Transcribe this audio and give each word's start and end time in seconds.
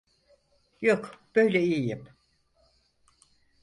Yok, 0.81 1.17
böyle 1.35 1.61
iyiyim. 1.63 2.09